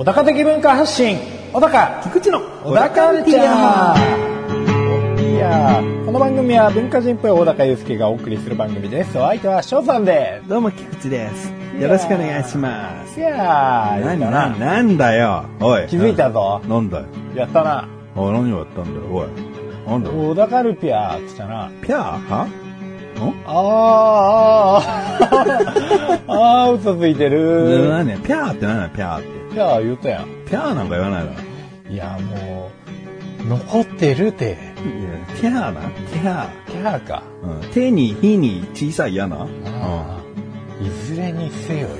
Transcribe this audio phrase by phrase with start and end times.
[0.00, 1.18] 小高的文化発信
[1.52, 11.52] 小高菊池の小高カルチャーいやーこの番組は文化人っぽい小高祐介がお送りする番組ですお相手は翔さんでどうも、菊池です。
[11.78, 13.12] よろしくお願いします。
[13.12, 15.44] すいやーだな、なんだよ。
[15.60, 15.86] おい。
[15.86, 17.06] 気づいたぞなんだよ。
[17.34, 19.28] やったなおい、何をやったんだよ、おい。
[19.86, 20.16] なんだよ。
[20.30, 22.52] 小高ルピアーっつったなピャーはん？
[23.44, 24.86] あー
[25.26, 29.39] あーあー 嘘ついてる何ね、ピャーって何だよ、ピャーって。
[29.50, 31.92] ピャー言ったやんピャーなんか言わないだろ。
[31.92, 32.70] いやも
[33.44, 34.56] う残ってるていや
[35.34, 35.80] ピャーな
[36.12, 37.62] ピャキャーかー。
[37.64, 37.70] うん。
[37.72, 39.36] 手に、火に小さい嫌な。
[39.36, 39.50] うん。
[39.66, 41.98] あーいずれにせよよい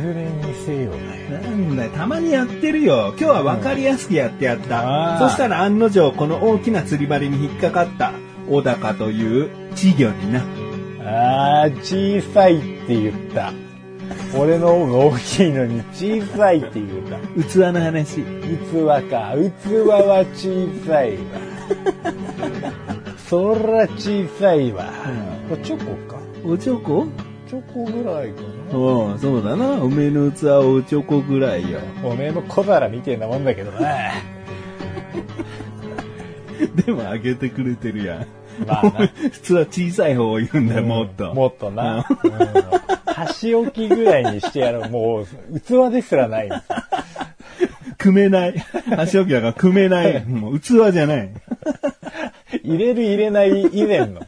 [0.00, 3.14] ずれにせよだよなんだよ、たまにやってるよ。
[3.18, 5.14] 今日は分かりやすくやってやった。
[5.14, 8.12] あーそしたら案の定、この大きな釣り針に引っかかった、
[8.48, 10.44] 小高という稚魚にな。
[11.06, 13.52] あー小さいって言った
[14.36, 17.18] 俺の方が大きいのに小さいって言った。
[17.48, 18.22] 器の話。
[18.22, 18.24] 器
[19.08, 19.34] か。
[19.62, 21.20] 器は小さいわ。
[23.28, 24.92] そら小さいわ、
[25.48, 26.20] これチョコか。
[26.44, 27.06] おちょこ
[27.48, 28.78] チョコぐらいかな。
[28.78, 29.82] うん、そうだな。
[29.82, 31.80] おめえの器はおちょこぐらいよ。
[32.02, 33.80] おめえの小皿みてえなもんだけどな。
[36.84, 38.26] でもあげてくれてるやん。
[38.66, 41.34] まあな 普通は小さい方を言うんだよ、もっと。
[41.34, 42.06] もっとな。
[42.24, 44.90] うん箸置きぐらいにしてやろう。
[44.90, 46.50] もう、器ですらない。
[47.96, 48.54] 組めない。
[48.96, 50.24] 足置きだから組めない。
[50.24, 51.30] もう器じゃない。
[52.64, 54.26] 入れる入れない以前の。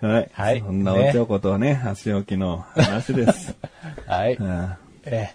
[0.00, 0.30] はい。
[0.32, 3.54] はいそんなおちょことね、足置きの話です。
[4.06, 4.34] はい。
[4.34, 4.72] うん
[5.06, 5.34] え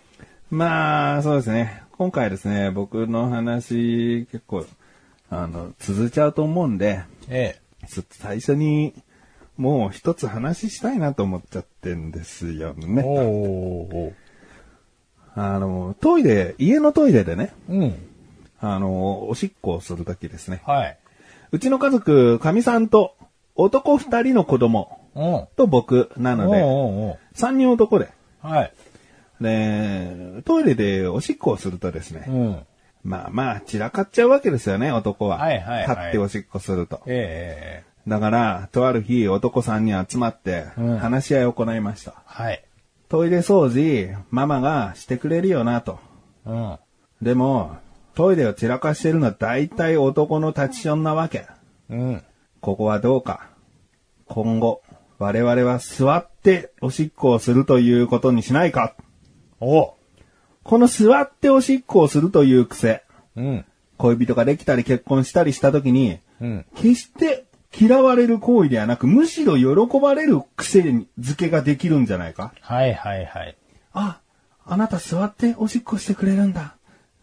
[0.50, 1.84] まあ、そうですね。
[1.98, 4.66] 今回ですね、僕の話、結構、
[5.30, 8.94] あの、続いちゃうと思うんで、え、えちょっと最初に、
[9.58, 12.86] もう一つ話したいなと思っちゃってんですよえ。
[12.86, 13.04] ね。
[13.06, 14.14] おー。
[15.36, 17.96] あの、トイレ、家のトイレでね、うん。
[18.62, 20.62] あの、おしっこをするときですね。
[20.66, 20.98] はい。
[21.52, 23.16] うちの家族、かみさんと
[23.56, 25.48] 男二人の子供うん。
[25.56, 28.10] と僕なので、おうおうおう三人男で。
[28.42, 28.74] はい。
[29.42, 32.60] で、トイレでおしっこをするとですね、うん。
[33.04, 35.38] まあまあ散らかっちゃうわけですよね、男は。
[35.38, 37.02] はいはいはい立っておしっこすると。
[37.06, 38.10] ええええ。
[38.10, 42.16] だから、とある日男三人集まってうん話し合いを行いました。
[42.26, 42.64] はい。
[43.08, 46.00] トイレ掃除、ママがしてくれるよなと。
[46.46, 46.78] うん。
[47.22, 47.78] でも、
[48.16, 51.48] トイレを散らかしてるのは大体男の立ちションなわけ。
[51.90, 52.24] うん。
[52.62, 53.48] ここはどうか。
[54.28, 54.82] 今後、
[55.18, 58.96] 我々は座っておしっこをするということにしないか。
[59.60, 59.96] お
[60.64, 63.04] この座っておしっこをするという癖。
[63.36, 63.66] うん。
[63.98, 66.66] 恋人ができたり結婚したりした時に、うん。
[66.76, 67.46] 決して
[67.78, 70.80] 嫌われる行為ではなく、むしろ喜ばれる癖
[71.20, 72.54] づけができるんじゃないか？
[72.62, 73.58] はいはいはい。
[73.94, 74.20] あ、
[74.66, 76.76] あなた座っておしっこしてくれるんだ。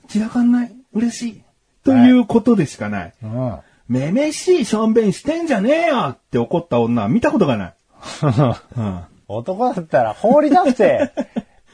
[0.08, 0.72] 散らかんない。
[0.92, 1.42] 嬉しい。
[1.84, 3.14] ということでしかない。
[3.22, 3.58] うん。
[3.88, 7.74] めめしいしょんべんしてんじゃねえよって怒った女は見たことがない。
[8.76, 9.00] うん。
[9.28, 11.12] 男だったら放り出して、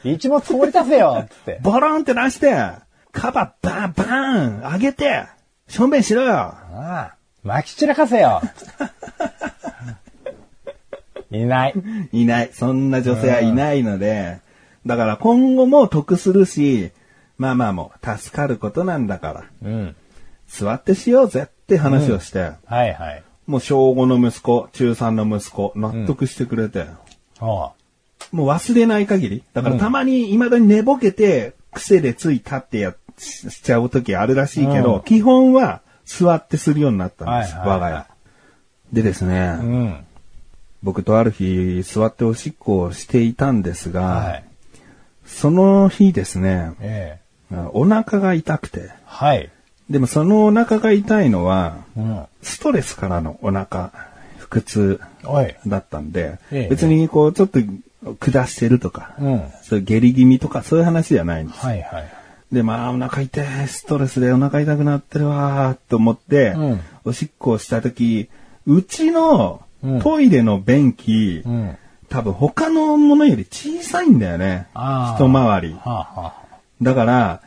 [0.04, 1.60] 一物放り出せよ つって。
[1.62, 2.54] ボロンって出して、
[3.12, 5.26] カババンバン上げて、
[5.68, 6.32] しょんべんしろよ。
[6.34, 7.14] ああ、
[7.44, 8.42] 撒き散らかせよ
[11.30, 11.74] いない。
[12.12, 12.50] いない。
[12.52, 14.40] そんな女性はいないので、
[14.84, 16.90] だから今後も得するし、
[17.38, 19.96] まあまあもう助かることなんだから、うん。
[20.46, 23.22] 座ってしようぜって話をして、はいはい。
[23.46, 26.86] もう小5の息子、中3の息子、納得してくれて、
[27.40, 27.70] おう
[28.30, 29.42] もう忘れない限り。
[29.52, 38.06] だからたまに未だに寝ぼけて、癖でつい立ってや、ししちゃう時あるらしいけど、うん基本は座ってするようになったんです、はいはいはい我が家。
[38.92, 40.04] でですね、うん。
[40.82, 44.44] 僕とある日座っておしっこをしていたんですが、はい。
[45.24, 47.18] その日ですね、え
[47.50, 47.56] え。
[47.72, 49.50] お腹が痛くて、はい。
[49.88, 52.24] でもそのお腹が痛いのは、うん。
[52.42, 53.92] ストレスからのお腹、
[54.50, 55.00] 腹痛。
[55.66, 57.60] だったんで、ええ別にこうちょっと
[58.18, 59.42] 下してるとか、うん。
[59.62, 61.64] そういう下痢気味とかそういう話じゃないんです。
[61.64, 62.04] はいはい。
[62.52, 68.28] で、まあお腹痛い、ストレスでお腹痛くなってるわーと思って、うんおしっこをした時、
[68.66, 71.76] うちのうんトイレの便器、うん。
[72.08, 74.68] 多分他のものより小さいんだよね。
[74.74, 75.72] 一回り。
[75.72, 76.34] はあ、はあ、
[76.82, 77.40] だから、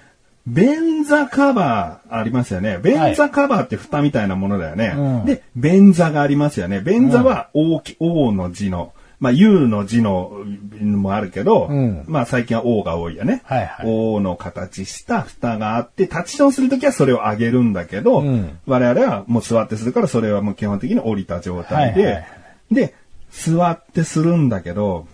[0.48, 2.80] 便座カバーありますよね。
[2.84, 4.94] 便座カバーって蓋みたいなものだよね。
[4.96, 6.81] うんで、便座がありますよね。
[6.81, 8.94] 便座は大き、王の字の、
[9.25, 10.45] まあ U の字の
[10.80, 12.06] もあるけど、うん。
[12.07, 13.42] まあ最近は O が多いよね。
[13.45, 13.86] はいはい。
[13.88, 18.60] O の形した蓋があって、立ちションするときはそれを上げるんだけど、うん。
[18.68, 22.75] 我々はもう座ってするからそれはもう基本的に降りた状態で、はいはい。
[22.75, 22.94] で、
[23.31, 25.07] 座ってするんだけど、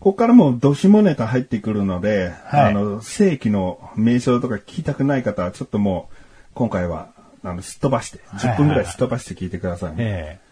[0.00, 2.64] ここからもうドシモネタ入ってくるので、はい。
[2.66, 6.16] あの、正規の名称とか聞きたくない方はちょっともう、
[6.52, 7.08] 今回は、
[7.42, 9.96] あの、すっ飛ばして、はいはい10分ぐらいすっ飛ばして聞いてくださいね。
[9.98, 10.45] え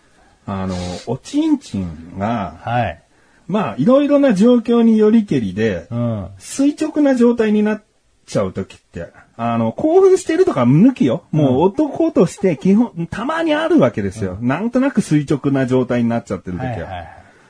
[0.46, 0.76] あの、
[1.06, 3.02] おちんちんがえ、はい。
[3.46, 6.28] まあ、いろいろな状況によりけりで、うん。
[6.38, 7.84] 垂直な状態になっ
[8.26, 11.24] ちゃうときって、あの、興奮してるとか抜きよ。
[11.30, 14.38] もう男として基本、たまにあるわけですよ。
[14.40, 16.70] なんとなく垂直な状態になっちゃってるときは。
[16.70, 17.08] はいはい。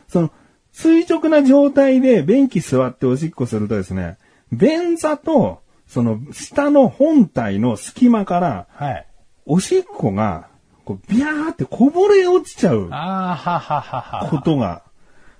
[0.08, 0.30] その、
[0.72, 4.18] 垂直な状態で便器座っておしっこするとですね、
[4.52, 9.06] 便座と、その、下の本体の隙間から、はい。
[9.46, 10.48] おしっこが、
[10.84, 14.28] こう、ビャーってこぼれ落ちちゃうああ、はははは。
[14.28, 14.82] ことが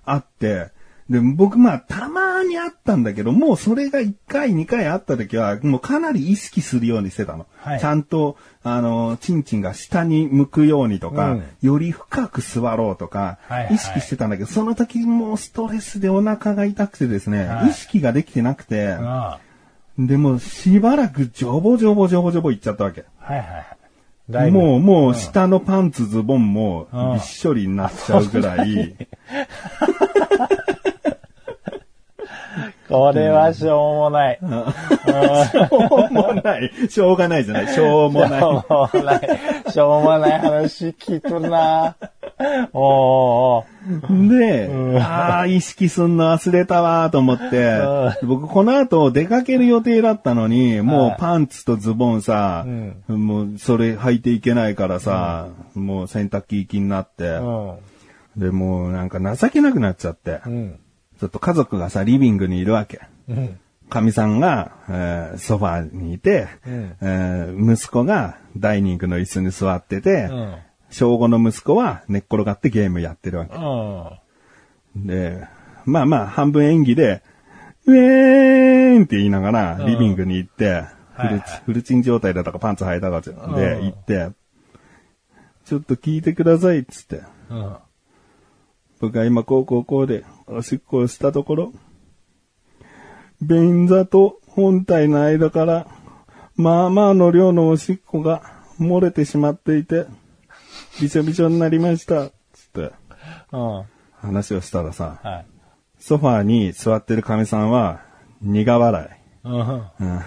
[0.04, 0.72] あって、
[1.08, 7.46] で、僕まあ、たまにあったんだけど、もうそれが1回、2回あった時は、もうかなり意識するようにしてたの。
[7.58, 19.38] はいちゃんと、あの、チンチンが下に向くようにとか、うんより深く座ろうとかはいは、い意識してたんだけど、その時もうストレスでお腹が痛くてですね、はい意識ができてなくて、あ
[19.98, 23.04] でもしばらくジョボジョボジョボジョボいっちゃったわけ。
[23.20, 23.66] あはいはいはい。
[24.30, 28.96] だいぶもう、もう下のパンツズボンもうんびっしょりになっちゃうぐらい、
[32.88, 34.38] これはしょうもない。
[34.40, 36.70] しょうもない。
[36.88, 37.68] しょうがないじゃない。
[37.68, 38.40] しょうもない。
[38.40, 39.20] しょうもない。
[39.72, 41.96] しょうもない話聞くな
[42.72, 44.38] おーおー。
[44.38, 47.80] で、ああ、意識すんの忘れたわーと思って、
[48.24, 52.64] 僕この後出かける予定だったのに、もうパンツとズボンさ、
[53.06, 57.38] もうそれ履いていけないからさ、もう洗濯機行きになって、
[58.36, 60.78] で、もうなんか情けなくなっちゃって、うん。
[61.20, 63.00] ちょっと家族がさ、リビングにいるわけ。
[63.28, 63.58] うん。
[63.88, 66.96] かみさんが、えーソファーにいて、うん。
[67.00, 70.54] えー息子がダイニングの椅子に座ってて、うん。
[70.94, 73.56] 小5の息子は寝っ転がってゲームやってるわけ。
[73.56, 75.06] うん。
[75.08, 75.44] で、
[75.84, 77.22] まあまあ、半分演技で、
[77.86, 80.84] ウェーンって言いながら、リビングに行って、
[81.16, 84.30] フルチはいフルチン状態だとかパンツ履いたかでうん行って、
[85.64, 87.22] ちょっと聞いてくださいっつって。
[87.50, 87.76] うん。
[89.00, 91.72] 僕が今こうこうこうでおしっこをしたところ、
[93.42, 95.88] 便座と本体の間から、
[96.54, 98.42] まあまあの量のおしっこが
[98.78, 100.06] 漏れてしまっていて、
[101.00, 102.28] びしょびしょになりました。
[102.28, 102.32] つっ
[102.72, 102.92] て
[103.52, 103.84] うん。
[104.20, 105.46] 話をしたらさ、はい。
[105.98, 108.02] ソファーに座ってる神さんは、
[108.42, 109.48] 苦笑い。
[109.48, 109.54] うん。
[109.54, 109.82] うん。
[109.98, 110.20] うん。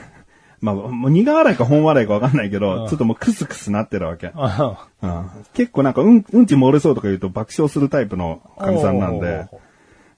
[0.60, 4.28] まあ、もう苦笑いか本笑いかわかんないけど、ちょっともうクスクスなってるわけ。
[4.28, 9.48] うん、結構なんかうん、うんち漏れそうとか言うと爆笑するタイプの神さんなんで、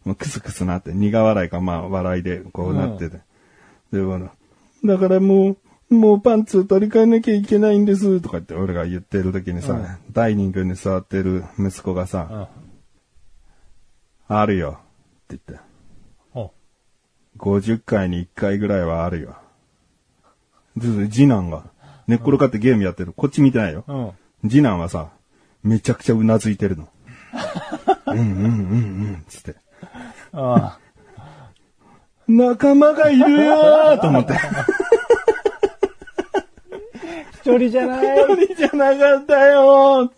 [0.05, 3.19] もうクスクスなって、苦笑いかまあ笑いでこうなってて。
[3.91, 4.31] で、ほら
[4.85, 5.57] だからもう、
[5.89, 12.49] もうパンツ取り替えなきゃいけないんです、とかって俺が言ってる時にさ、ダイニングに座ってる息子がさ、
[14.27, 14.79] あるよ、
[15.33, 15.65] って言って。
[16.35, 16.51] お
[17.37, 19.37] 50回に1回ぐらいはあるよ。
[20.77, 21.63] で次男が、
[22.07, 23.13] 寝っ転がってゲームやってる。
[23.13, 23.83] こっち見てないよ。
[23.87, 23.93] う
[24.47, 24.49] ん。
[24.49, 25.09] 次男はさ、
[25.63, 26.87] めちゃくちゃうなずいてるの。
[28.07, 28.47] うんうんうんう
[29.17, 29.55] ん、つって。
[30.33, 30.77] あ
[32.27, 34.33] 仲間がいるよーと思って。
[37.41, 38.23] 一人じゃない？
[38.23, 40.11] 一人じゃなかったよ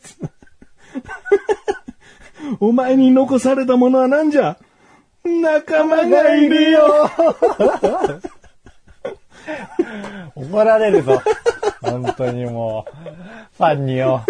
[2.59, 4.57] お前に残されたものは何じゃ？
[5.23, 7.09] 仲間がいるよ
[10.35, 11.21] 怒られるぞ。
[11.81, 12.93] 本当にもう、
[13.57, 14.23] ファンによ。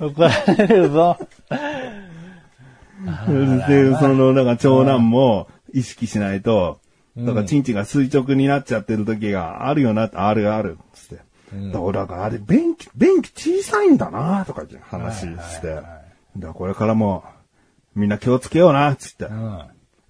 [0.00, 1.18] 怒られるぞ。
[3.68, 6.80] で、その、だから長男も意識しないと、
[7.16, 11.22] だからチンチンが垂直になっちゃってる時があるよなあるある、つって。
[11.72, 15.74] だから、だからあれ、便器、便器小さいんだなとかって話して。
[15.74, 15.98] だか
[16.36, 17.24] らこれからも、
[17.94, 19.24] みんな気をつけような、つって。
[19.24, 19.62] うん。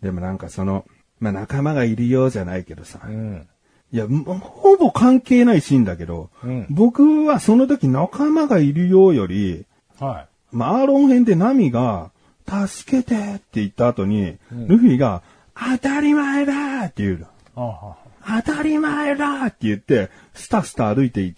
[0.03, 0.85] でもなんかその、
[1.19, 3.01] まあ仲間がいるようじゃないけどさ。
[3.05, 3.49] うん。
[3.93, 9.67] いや、ほぼ関係ないシーンだけど、うん僕はその時仲間がいるようより、
[9.99, 12.11] はまあ、アーロン編でナミが、
[12.47, 15.23] 助けてって言った後に、ルフィが、
[15.55, 17.25] 当たり前だって言うの。
[17.25, 17.29] い。
[17.57, 21.35] あは当たり前だって言って、スタスタ歩いていっ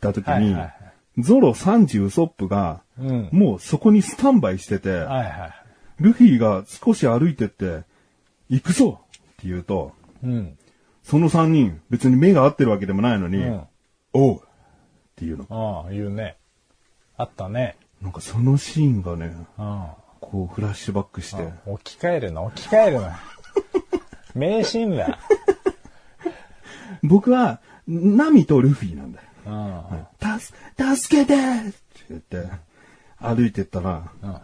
[0.00, 0.72] た時に、はいはいはい
[1.18, 5.54] ゾロサンジウソップが、うんもうそこにスタンバイしてて、はいはい。
[5.98, 7.84] ルフィが少し歩いてって、
[8.48, 10.58] 行くぞって言うと、うん。
[11.02, 13.62] その三人、別に目が合ってるわけでもないのに、うん。
[14.12, 14.40] おうっ
[15.16, 15.46] ていうの。
[15.48, 16.36] ああ、言うね。
[17.16, 17.76] あったね。
[18.02, 19.86] なんかそのシーンがね、うん。
[20.20, 21.48] こうフラッシュバックして。
[21.64, 23.18] 置き換えるな、置き換えるな。
[24.34, 25.18] 名シーンだ。
[27.02, 29.26] 僕は、ナミとルフィなんだよ。
[30.96, 31.74] 助けてって
[32.08, 32.48] 言って、
[33.18, 34.40] 歩いてったら、うん。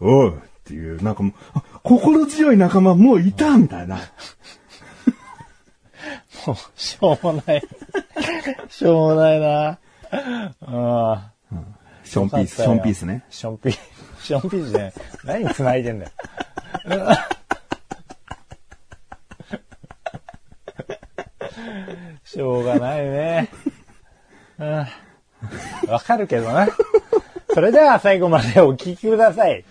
[0.00, 3.96] おうっていう、なんかもう、あ心強い仲間もういたみたいな。
[6.46, 7.62] もう、しょうもない。
[8.68, 9.78] しょうもないな。
[10.12, 11.66] うん。
[12.04, 13.24] ションピース、ションピースね。
[13.30, 14.24] ションピース。
[14.24, 15.44] ションピースじゃない。
[15.44, 16.10] 何繋いでんだよ。
[22.26, 23.48] しょうがないね。
[24.58, 24.86] うん
[25.88, 26.66] わかるけどな。
[27.54, 29.64] それでは最後までお聞きください。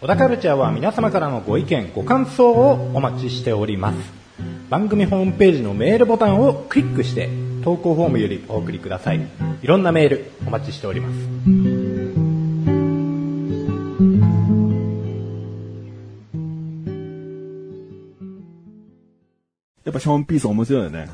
[0.00, 3.96] 小田カルチャーは皆様からのご意見、ご感想をお待ちしております。
[4.70, 7.28] 番組ホームページのメールボタンをクリックして
[7.64, 9.20] 投稿フォームよりお送りください。
[9.62, 11.67] いろんなメールお待ちしております。
[19.98, 21.08] ぱショーンピース面白いよね。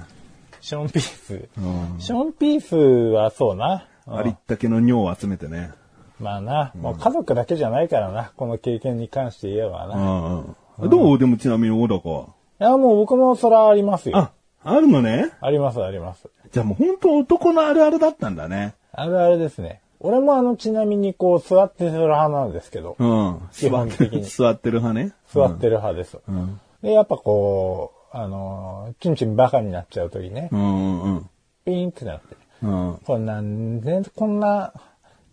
[0.61, 1.49] ショーンピース。
[1.59, 2.01] うん。
[2.01, 3.87] ショーンピースはそうな。
[4.07, 5.73] ありったけの尿を集めてね。
[6.21, 10.45] まあな、もう家族だけじゃないからな、この経験に関して言えばうな。
[10.81, 10.91] うん。
[10.91, 11.19] どう？
[11.19, 12.27] でもちなみに小高は？
[12.59, 14.19] や、もう僕もそれはありますよ。
[14.19, 15.33] あ、あるのね？
[15.41, 16.29] あります、あります。
[16.53, 18.75] じゃあもう本当男のあるあるだったんだね。
[18.93, 19.81] あるあるですね。
[20.01, 23.41] 俺もあの、ちなみにこう、座ってする派なんですけど、うん。
[23.53, 25.15] 基本的に座ってる派ね。
[25.33, 26.19] 座ってる派です。
[26.29, 26.61] うん。
[26.83, 31.31] で、やっぱこう、あのー、チンチンバカになっちゃうときね、うんうんうん。
[31.65, 32.37] ピーンってなって。
[32.63, 32.99] うん。
[33.05, 34.73] こんなんで、こんな、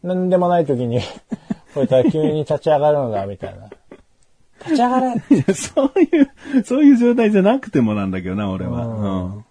[0.02, 1.00] なんでもないときに、
[1.76, 3.70] こいつは急に立ち上がるのだ、みたいな。
[4.62, 8.88] 立ち上がれいや、そういう、そういう状態じゃなくてもなんだけどな、俺は。
[8.88, 9.46] うん。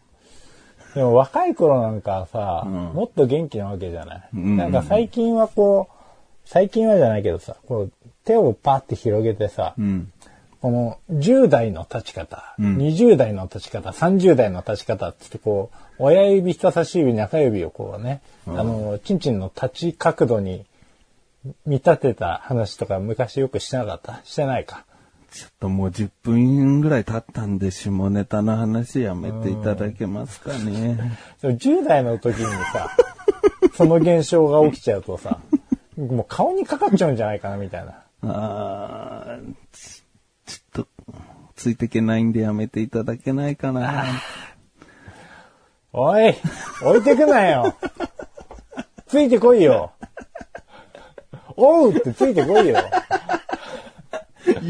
[0.96, 5.94] でも若い頃なんかさ、うんもっと元気なわけじゃない、うんなんか最近はこう、
[6.44, 7.92] 最近はじゃないけどさ、こう
[8.24, 10.12] 手をパって広げてさ、うん。
[10.60, 20.66] この10代の立ち方、うん20代の立ち方、30代の立ち方ってってこう、親指、人差し指、中指をこうね、あの、チンチンの立ち角度に
[21.64, 24.20] 見立てた話とか昔よくしてなかった？
[24.24, 24.84] してないか？
[25.32, 31.16] ちょっともう10分ぐらい経ったんで、下ネタの話やめていただけますかね。
[31.40, 32.90] でも10代の時にさ、
[33.76, 35.38] その現象が起きちゃうとさ、
[35.96, 38.02] もう顔にかかっちゃうんじゃないかなみたいな。
[38.22, 39.99] あー
[41.60, 44.02] ついてけないんでやめていただけないかな。
[45.92, 46.34] おい
[46.82, 47.74] 置いてくなよ
[49.06, 49.90] ついてこいよ
[51.56, 52.78] おうってついてこいよ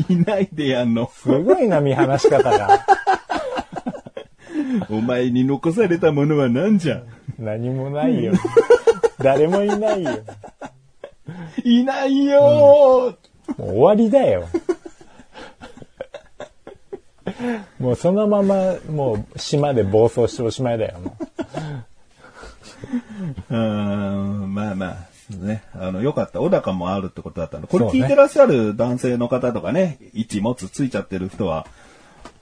[0.09, 1.09] いないでやんの。
[1.15, 2.85] すごいな、見放し方が。
[4.91, 7.03] お前に残されたものは何じゃ？
[7.39, 8.33] 何もないよ。
[9.21, 10.11] 誰もいないよ。
[11.63, 14.49] いないよー、もう終わりだよ。
[17.79, 20.99] もうそのまま、もう島で暴走しておしまいだよ。
[21.01, 21.27] もう
[23.55, 25.11] うーん、まあまあ。
[25.37, 25.63] ね。
[25.75, 26.41] あの、よかった。
[26.41, 27.69] 小高もあるってことだったんで。
[27.69, 31.67] これ聞いてらっしゃる男性の方とかね、位置持つついちゃってる人は、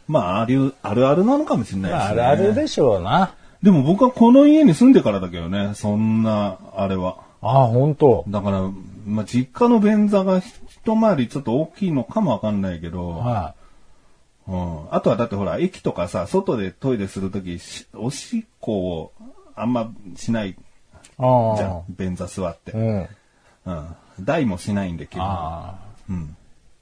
[0.06, 2.16] まあ、ある、あるあるなのかもしれないですね。
[2.16, 3.34] まあ、あるあるでしょうな。
[3.62, 7.16] でも僕はこの家に住んでからだけどね、そんな、あれは。
[7.42, 8.70] ああ、本当だから、
[9.06, 13.54] まあ、実家の便座が一回りちょっと大きいのかもわかんないけど、は
[14.48, 14.94] うん。
[14.94, 19.12] あとはだってほら、駅とかさ、外でトイレするとき、しおしっこを
[19.54, 20.54] あんましない。
[20.54, 21.84] じゃん。
[21.88, 22.72] 便座座って。
[22.72, 23.08] うん。
[23.66, 23.96] うん。
[24.20, 25.24] 台もしないんで、基本。
[25.24, 25.78] ああ。
[26.08, 26.36] うん。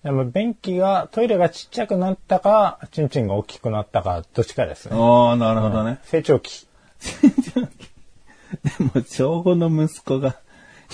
[0.04, 4.96] でも便器が、トイレがちっちゃくなったか、チンチンが大きくなったか、どっちかですね。
[4.96, 5.98] ああ、なるほどね。
[6.04, 6.68] 成長期。
[7.50, 10.36] でも、小5の息子が、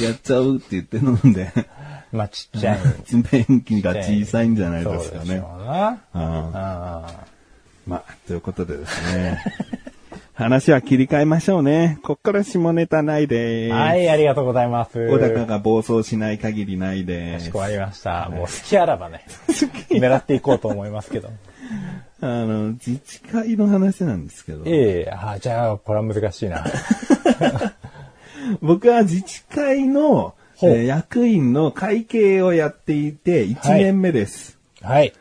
[0.01, 1.53] やっちゃうって言ってるんで、
[2.13, 2.79] まあ、ちっちゃい。
[3.47, 5.51] 便器が小さいんじゃないですかねそうでしょ。
[5.61, 5.89] うな。
[6.15, 6.21] うん
[6.55, 7.25] あ
[7.87, 9.43] まあ、ということでですね。
[10.35, 11.99] 話は切り替えましょうね。
[12.03, 13.81] こっから下ネタないであす。
[13.81, 15.09] はい、ありがとうございます。
[15.09, 17.59] 小高が暴走しない限りないですかしこ。
[17.61, 18.29] まりました。
[18.31, 19.25] もう好きあらばね、
[19.91, 21.31] 狙っていこうと思いますけど。
[22.23, 24.63] あの、自治会の話なんですけど。
[24.65, 26.65] ええあじゃあ、これは難しいな。
[28.63, 30.35] 僕は自治会の、
[30.69, 34.59] えー役員の会計をやっていて1年目です。
[34.81, 35.13] はい。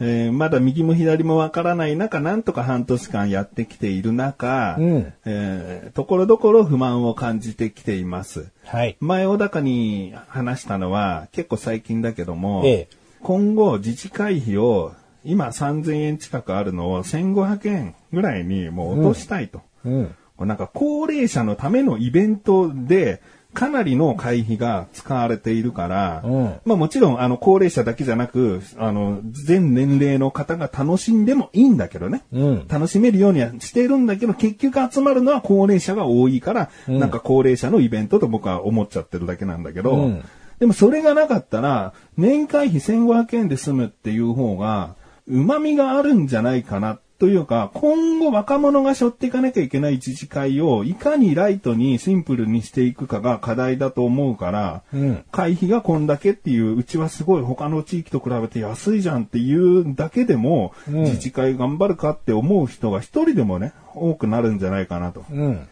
[0.00, 8.50] えーまだ右も左もわからない中、なんとか半年間やってきている中、うんえーところどころ不満を感じてきています。
[8.64, 8.96] はい。
[9.00, 12.88] 前小高に話したのは結構最近だけども、ええ
[13.22, 14.92] 今後自治会費を
[15.24, 19.60] 今3000円近くあるのを1500円ぐらいにもう落としたいと。
[19.84, 20.06] うん。
[20.36, 23.22] こうなんか高齢者のためのイベントで
[23.54, 32.22] かなりの会費が使われているから、うんまあもちろん、あの、高齢者だけじゃなく、あの、全年齢の方が楽しんでもいいんだけどね。
[32.32, 32.68] うん。
[32.68, 40.24] 楽しめるようにはしているんだけど、結局集まるのは高齢者が多いから、うんなんか高齢者のイベントと僕は思っちゃってるだけなんだけど、うん
[40.58, 44.94] でもそれがなかったら、年会費1500円で済むっていう方が、
[45.26, 55.24] 旨味があるんじゃないかなというか、今後若者が背負っていかなきゃいけない自治会を、いかにライトにシンプルにしていくかが課題だと思うから、うん。
[55.30, 65.68] 会費がこんだけっていう、うちはすごい他の地域と比べて安いじゃんっていうだけでも、うん自治会頑張るかって思う人が一人でもね、多くなるんじゃないかなとうん。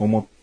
[0.00, 0.37] 思って、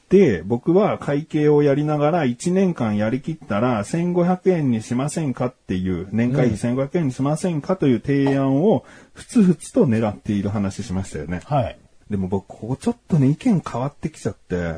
[0.45, 11.41] 僕は会計をやりながら1年間やりきったら1500円にしませんかっていう、年会費1500円にしませんかという提案を、ふつふつと狙っている話しましたよね。
[11.45, 11.77] はい。
[12.09, 14.75] でも僕、ここちょっとね、意見変わってきちゃって。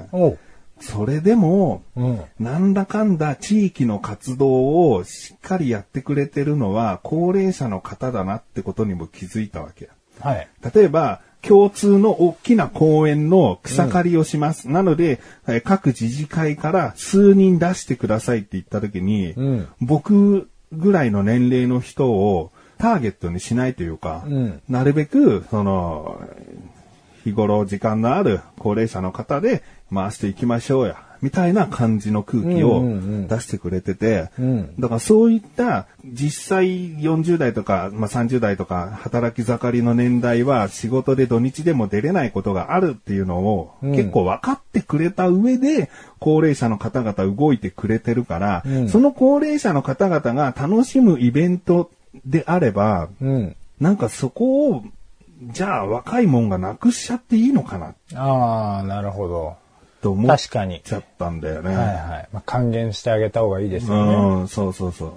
[0.79, 2.22] それでも、うん。
[2.39, 9.89] なんだかんだ地域の活動をしっかりやってくれてるのは高齢者の方だなってことにも気づいたわけ。
[10.19, 10.48] はい。
[10.74, 14.70] 例えば、共通の大きな公園の草刈りをします。
[14.70, 19.67] なので、えー各自治会から数人出してくださいって言った時に、うん。
[19.82, 24.62] 僕ぐらいの年齢の人をターゲットにしないというか、うん。
[24.67, 26.22] なるべく、その、
[27.24, 29.63] 日頃時間のある高齢者の方で
[29.94, 32.84] 回していきましょうや、みたいな感じの空気を
[33.28, 34.76] 出してくれてて、うん。
[34.80, 43.92] だからそういった実際40代とか、まあ、30代とか働き盛りの年代は仕事で土日でも出れないことがあるっていうのをうん。
[43.96, 48.90] 結構分かってくれた上で高齢者の方々動いてくれてるから、うん。
[48.90, 51.92] その高齢者の方々が楽しむイベント
[52.26, 53.56] であれば、うん。
[53.80, 54.84] なんかそこを、
[55.44, 57.94] じゃあ若いもんがなくしちゃっていいのかな。
[58.16, 59.56] ああ、なるほど。
[60.08, 60.81] と思っ確かに。
[60.86, 61.75] ちゃったんだよね。
[61.75, 62.29] はいはい。
[62.31, 64.14] まあ、還元してあげた方がいいですよね。
[64.14, 65.08] うん、そうそうそ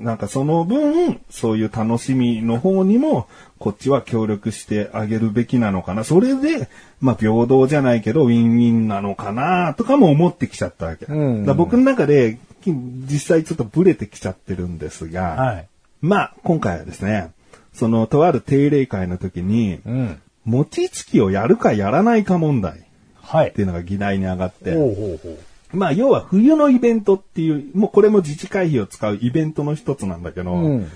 [0.00, 0.02] う。
[0.02, 6.04] なんかその分、そういう楽しみの方にも、こっちは協力してあげるべきなのかな。
[6.04, 6.68] それで、
[7.00, 11.06] まあ平等じゃないけど、ウィンウィンなのかな、とかも思ってきちゃったわけ。
[11.06, 15.68] うん僕の中で、き実際ちょっとブレてきちゃってるんですが、はい。
[16.00, 17.32] まあ今回はですね、
[17.74, 20.20] そのとある定例会の時に、うん。
[20.44, 22.87] 餅つきをやるかやらないか問題
[23.28, 23.60] っはいて。
[23.60, 25.76] いうのが議題に上がって、ほうほうほう。
[25.76, 30.90] まあ、要は冬のイベントっていう、もうこれも自治会費を使うイベントの一つなんだけど、うん。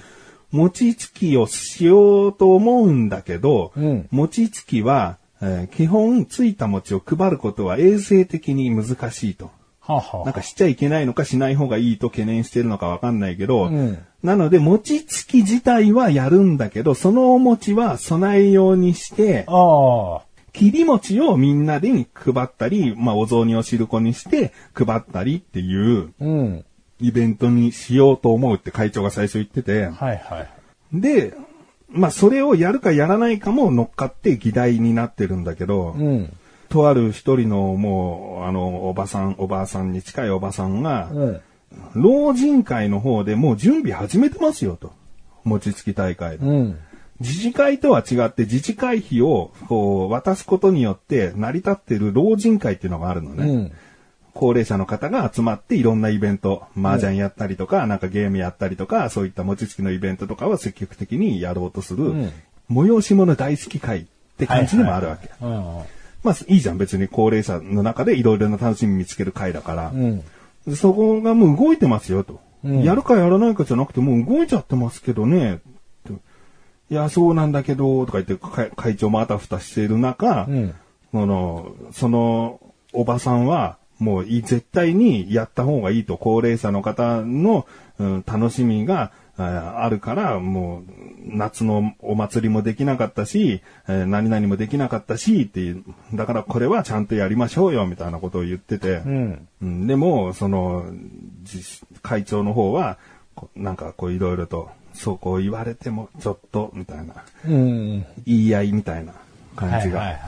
[0.50, 9.50] 餅つきをしようと思うんだけど、うん餅つきは、えー基本ついた餅を配ることは衛生的に難しいと。
[9.80, 20.22] はあ、はあ、なんかしちゃいけないのかしない方がいいと懸念してるのかわかんないけど、うんなので餅つき自体はやるんだけど、そのお餅は備え用にして、ああ。
[20.52, 26.64] 切り餅をみんなで配ったり、まあお雑煮を汁粉にして配ったりっていううん。
[27.00, 30.46] イベントにしようと思うって会長が最初言ってて、はいは
[30.92, 31.00] い。
[31.00, 31.34] で、
[31.88, 36.32] まあそれをやるかやらないかも乗っかって議題になってるんだけど、うん。
[36.68, 41.40] とある一人のもう、あの、おばさん、おばあさんに近いおばさんが、うん。
[41.94, 44.92] 老人会の方でもう準備始めてますよと。
[45.44, 46.46] 餅つき大会で。
[46.46, 46.78] うん。
[47.22, 53.48] 自治会とは違って自治会費をこう渡すことによって成り立ってる老人会っていうのがあるのね。
[53.50, 53.72] うん。
[54.34, 62.32] 高齢者の方が集まっていろんなイベント、麻雀やったりとか、なんかゲームやったりとか、そういった餅つきのイベントとかを積極的にやろうとする、うん
[62.70, 64.04] 催し物大好き会っ
[64.38, 65.28] て感じでもあるわけ。
[65.42, 65.50] うん。
[66.22, 69.92] まあいいじゃん、別に高齢者の中でいろいろな楽しみ見つける会だから。
[69.92, 70.22] うん。
[70.74, 72.40] そこがもう動いてますよと。
[72.64, 75.60] うんやるかやらないかじゃなくてもう動いちゃってますけどね。
[76.92, 80.74] といや、そうなんだけど、とか言って会会長もあたふたしている中、うん。
[81.12, 82.60] その、その
[82.92, 87.66] おばさんはもうい絶対にやった方がいいと、高齢者の方の、
[87.98, 90.84] うん楽しみがああるから、もう
[91.24, 99.48] 夏のお祭りもできなかったし、えー何々もできなかったし、っていう、だからこれはちゃんとやりましょうよ、みたいなことを言ってて、うん。
[99.62, 100.84] うん、でも、その、
[101.42, 101.62] じ
[102.02, 102.98] 会長の方は、
[103.34, 107.14] こなんかこういろいろと、そうこう言われてもちょっと、みたいな、
[107.46, 108.06] うん。
[108.26, 110.18] 言い合いみたいなはい感じが。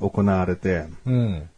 [0.00, 1.48] 行われて、うん。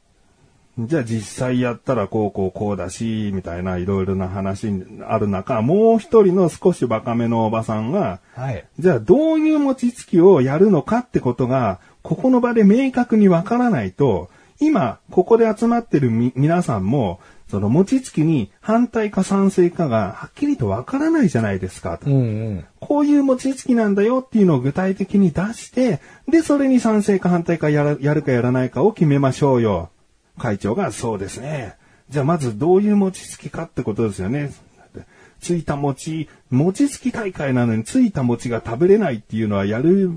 [0.79, 4.69] じゃあ実際やったらこうこうこうだし、みたいないろいろな話
[5.07, 8.65] ある中、もう一人の少しバカめのおばさんが、はい。
[8.79, 22.09] じゃあどういう餅つきをやるのかってことが、ここの場で明確にわからないと、今、ここで集まってるみ皆さんも、その餅つきに反対か賛成かがはっきりとわからないじゃないですかと。
[22.09, 22.65] うんうん。
[22.79, 29.91] こういう餅つきなんだよっていうのを具体的に出して、で、それに賛成か反対かやらやるかやらないかを決めましょうよ。
[30.39, 31.75] 会長が、そうですね。
[32.09, 34.53] じゃあまずどういう餅つきかってことですよね。
[35.41, 40.11] ついた餅、餅つき大会なのについた餅が食べれないっていうのはやる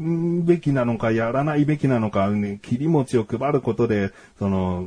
[0.43, 4.85] べきなのかやらないべきなのか、ね、切り餅を配ることで、その、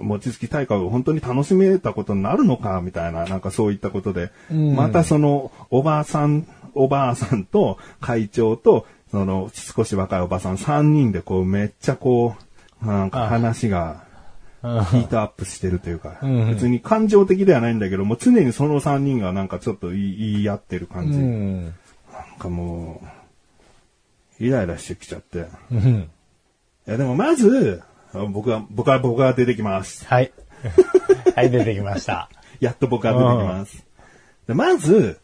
[0.00, 12.36] 餅つき大会を本当に楽しめたことになるのか、みたいな、なんかそういったことで、またその、おばあさん、おばあさんと会長と、その、少し若いおばさん3人でこう、めっちゃこ
[12.82, 14.04] う、なんか話が、
[14.62, 21.18] ヒートアップしてるというか、別に感情的ではないんだけど、もう常にその3人がなんかちょっと言い合ってる感じ。
[21.18, 21.74] なん
[22.38, 23.00] かも
[24.40, 25.38] う、イライラしてきちゃって。
[26.88, 27.82] いやでもまず、
[28.12, 30.06] 僕は、僕は、僕は出てきます。
[30.06, 30.32] はい。
[31.36, 32.28] はい、出てきました。
[32.60, 33.84] やっと僕は出てきます。
[34.46, 35.18] でまず、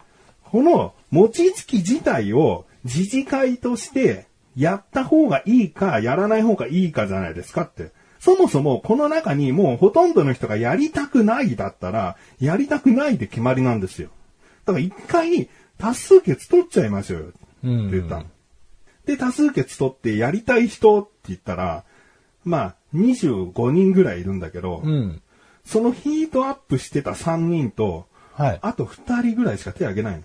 [0.44, 7.90] この餅つき自体を自治会としてやった方がいいか、やらない方がいいかじゃないですかって。
[8.20, 14.09] そもそもこの中にもうほとんどの人がやりたくないだったら、やりたくないで決まりなんですよ。
[14.64, 17.27] だから一回多数決取っちゃいましょうよ。
[17.29, 18.25] って言ったの。
[19.05, 21.85] で、多数決取ってやりたい人って言ったら、
[22.46, 25.20] まあ、25人ぐらいいるんだけど、うん、
[25.64, 30.22] そのヒートアップしてた3人と、はい、あと2人ぐらいしか手挙げないの。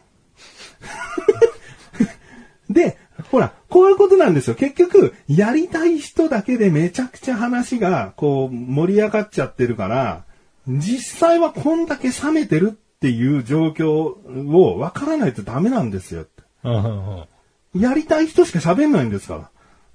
[2.69, 2.97] で、
[3.31, 4.55] ほら、こういうことなんですよ。
[4.55, 10.25] 結局、やりたい人だけでめちゃくちゃ話が、こう、盛り上がっちゃってるから、
[10.67, 16.27] 実際はこんだけ冷めてるっていう状況を分からないとダメなんですよ。
[17.75, 19.50] やりたい人しか喋んないんですから。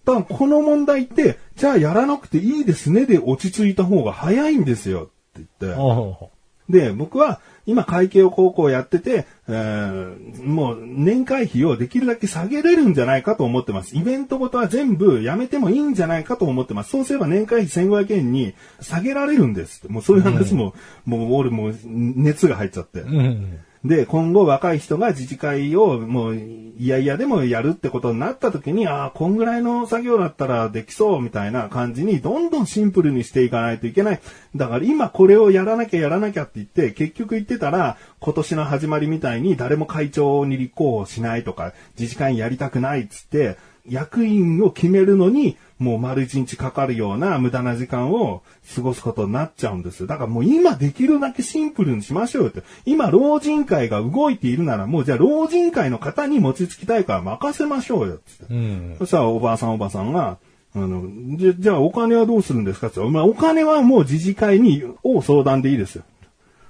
[0.06, 6.28] だからこの問題って、じゃあやらなくていいですねで落ち着いた方が早いんですよって言って。
[6.68, 13.96] で、僕は今会計を高校やってて、えー、もう年会費をできるだけ下げれるんじゃないかと思ってます。
[13.96, 16.90] イベントごとは全部やめてもいいんじゃないかと思ってます。
[16.90, 20.74] そうすれば年会費1500円に下げられるんですもうそういう話も、
[21.06, 23.00] うん、もう俺も熱が入っちゃって。
[23.00, 34.20] うんで、今後若い人が自治会をもう、いやいやでもやるってことになった時に、ああ、こんぐらいの作業だったらできそうみたいな感じに、どんどんシンプルにしていかないといけない。
[34.54, 43.56] だから今これをやらなきゃやらなきゃって言って、結局言ってたら、今年の始まりみたいに誰も会長に立候補しないとか、自治会やりたくないっつって、
[43.88, 48.42] 役員を決めるのに、もう丸一日かかるような無駄な時間を
[48.74, 50.06] 過ごすことになっちゃうんです。
[50.06, 52.62] だからもう今できるだけシンプルにしましょうよって。
[52.86, 58.22] 今老人会が動いているならもうじゃあ老人会の方に餅つき大会任せましょうよって。
[58.48, 60.38] うん、そしたらおばあさんおばさんが、
[60.74, 66.04] あの、じゃ、じゃあお金はどうするんですかって言ったら、お金はもう自治会に、を相談でいいですよ。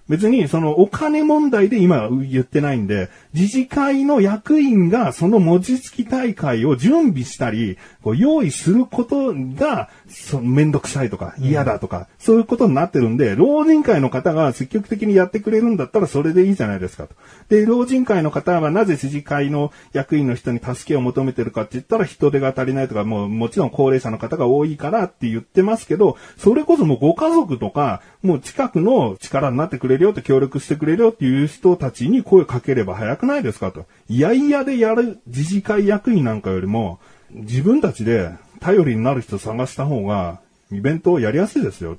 [0.08, 17.14] 別にそのお金問題で今言ってないんで、自治会の役員がその餅つき大会を準備したり、こう用意することが、そめんどくさいとか嫌だとか、うん、そういうことになってるんで、老人会の方が積極的にやってくれるんだったらそれでいいじゃないですかと。
[17.50, 33.86] で、老人会の方はなぜ自治会の役員の人に助けを求めてるかって言ったら人手が足りないとか、もうもちろん高齢者の方が多いからって言ってますけど、それこそもうご家族とか、もう近くの力になってくれるよって協力してくれるよっていう人たちに声かければ早くないですかと。
[34.08, 40.40] いやいやでやる自治会役員なんかよりも、自分たちで頼りになる人探した方が、
[40.72, 41.98] イベントをやりやすいですよ。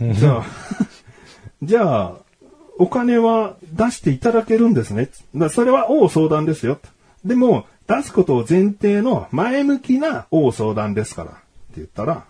[0.00, 0.44] じゃあ、
[1.62, 2.16] じゃあ、
[2.78, 5.08] お金は出していただけるんですね。
[5.34, 6.78] だそれは大相談ですよ。
[7.24, 11.30] でも、出すことを前提の前向きな大相談ですから。
[11.30, 11.40] って
[11.76, 12.24] 言ったら、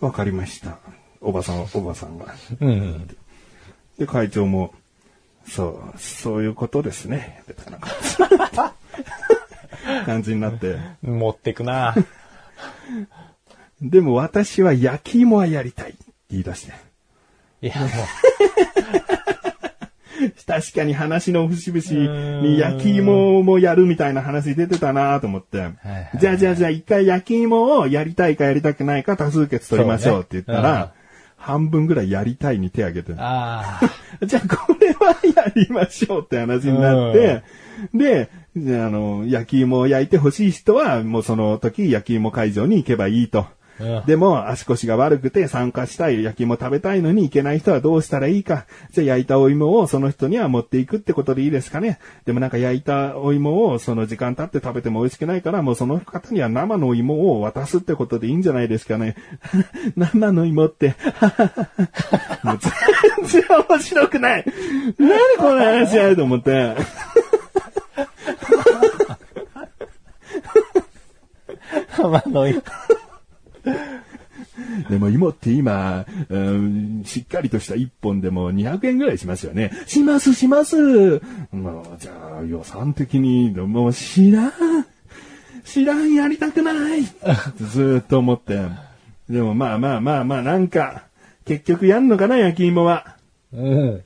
[0.00, 0.78] わかりました。
[1.20, 2.34] おばさん、おばさんが。
[2.60, 3.10] うんうん、
[3.98, 4.74] で、会長も、
[5.46, 7.42] そう、そういうことですね。
[7.48, 8.16] みたいな感じ
[10.06, 10.78] 感じになって。
[11.02, 11.94] 持ってくな
[13.80, 16.72] でも私は焼き芋はやりたいって言い出して。
[17.62, 17.88] いや、もう。
[20.46, 25.70] 確かに話の節々に焼き芋もやるみたいな話出てたなと思って。
[26.18, 30.92] じゃあじゃあじゃあ一回焼き芋をやりたいかやりたくないか多数決取りましょうって言ったら、
[31.42, 33.12] 半分ぐらいやりたいに手挙げて
[34.24, 37.42] じゃあこれはやりましょうって話になって、
[38.54, 43.46] で、あの、焼き芋を焼いて欲しい人は、もうその時焼き芋会場に行けばいいと。
[44.06, 48.66] でも、足腰が悪くて参加したい、焼き芋食べたいのに行けない人はどうしたらいいか。
[48.92, 51.98] じゃあ焼いたお芋をその人には持っていくってことでいいですかね。
[52.24, 59.16] でもなんか焼いたお芋をその時間経って食べても美味しくないから、もうその方には生の芋を渡すってことでいいんじゃないですかね。
[59.96, 60.94] 生の芋って、
[62.42, 62.58] もう
[63.22, 64.44] 全然面白くない。
[64.98, 66.74] 何この話やと思って。
[71.96, 72.62] 生の芋。
[74.90, 79.70] でも芋って今、うん、しっかりとした1本でも200円ぐらいしますよね。
[79.86, 81.20] しますします。
[81.52, 84.52] もう、じゃあ予算的に、もう知らん。
[85.64, 87.02] 知らんやりたくない
[87.56, 88.60] ずっと思って。
[89.30, 91.04] でもまあまあまあまあなんか、
[91.44, 93.16] 結局やんのかな、焼き芋は。
[93.52, 94.02] うん。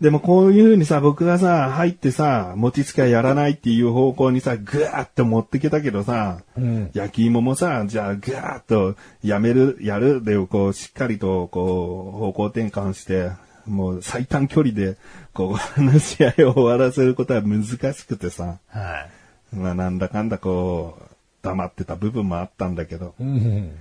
[0.00, 13.30] でもこういう風にさ、僕がさ、入ってさ、餅つきはやらないっていう方向にさ、ぐわーって持ってきたけどさ、うん焼き芋もさ、じゃあぐわーっとやめる、やるで、こう、しっかりと、こう、方向転換して、
[13.66, 14.96] もう最短距離で、
[15.32, 19.08] こう、話し合いを終わらせることは難しくてさ、は
[19.52, 19.56] い。
[19.56, 21.04] まあなんだかんだこう、
[21.40, 23.78] 黙ってた部分もあったんだけど、うん。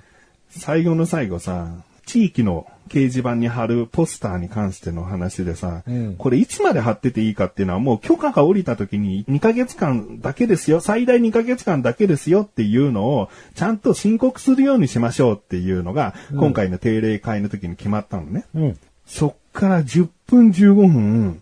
[0.49, 1.67] 最後の最後さ、
[2.05, 18.45] 地域の掲示板に貼るポスターに関しての話でさ、うんこれいつまで貼ってていいかっていうのはもう許可が下りた時に2ヶ月間だけですよ、最大2ヶ月間だけですよっていうのをちゃんと申告するようにしましょうっていうのが、今回の定例会の時に決まったのね。
[18.53, 18.79] うん。
[19.05, 21.41] そっから10分15分、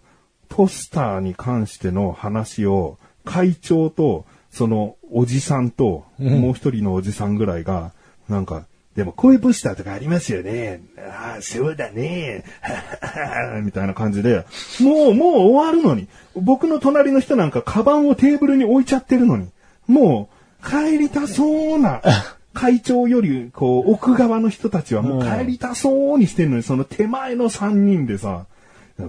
[0.49, 7.91] ポスターに関しての話を会長とそのおじさんともう一人のおじさんぐらいが、
[8.29, 8.65] なんか、
[8.95, 10.81] でもこういうポスターとかありますよね。
[10.97, 12.43] ああ、そうだね。
[13.63, 14.45] みたいな感じで、
[14.79, 16.07] もう、もう終わるのに。
[16.35, 19.49] 僕の隣の人なんかカバンをテーブルに置いちゃってるのに。
[19.87, 20.29] も
[20.63, 22.01] う、帰りたそうな。
[22.53, 28.45] 会長より、こう、奥側の人たちはもう帰りたそうにしてるのに、その手前の3人でさ、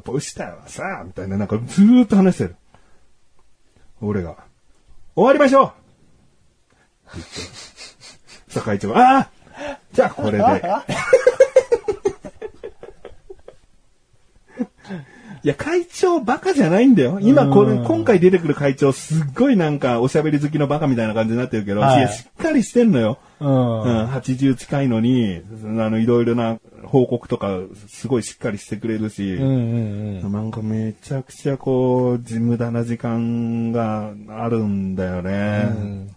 [0.02, 2.56] ポスターはさ、みたいな、なんかずーっと話してる。
[4.00, 4.36] 俺が、
[5.14, 5.74] 終わりましょうって
[7.16, 7.32] 言って。
[8.48, 9.30] さあ会長が、ああ
[9.92, 10.44] じゃあこれで。
[15.44, 17.18] いや、会長バカじゃないんだよ。
[17.20, 23.18] 今これ、今回出てくる会長すっごいなんかおしゃべり好きのバカみたいな感じになってるけど、はいいや、しっかりしてんのよ。
[23.40, 23.44] う。
[23.44, 35.68] うんん、80近いのに、あの、いろいろな報告とか、すごいしっかりしてくれるし、うんうんなんかめちゃくちゃこう、無駄な時間があるんだよね。
[35.68, 36.16] うん。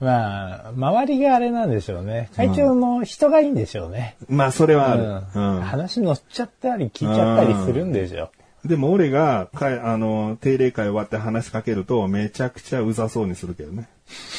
[0.00, 2.30] まあ、周りがあれなんでしょうね。
[2.36, 4.16] 会長の人がいいんでしょうね。
[4.28, 5.02] まあ、それはある。
[5.02, 8.30] うんうん話乗っちゃったり聞いちゃったりするんでしょ。
[8.64, 13.88] でも俺が、かいあの、定例会終わって話しかけると、めちゃくちゃうざそうにするけどね。